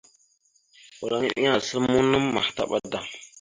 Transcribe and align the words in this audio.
Walŋa 1.01 1.27
eɗiŋa 1.29 1.51
asal 1.57 1.79
muuna 1.89 2.17
mahətaɓ 2.33 2.71
da. 2.91 2.99